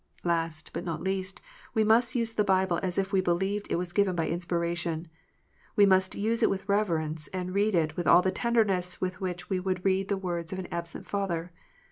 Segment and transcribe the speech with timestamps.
[0.23, 1.41] Last, but not least,
[1.75, 5.07] we must use the Bible as if we believed it was given by inspiration.
[5.75, 9.47] We must use it with reverence, and read it with all the tenderness with which
[9.47, 11.51] we would read the words of an absent father.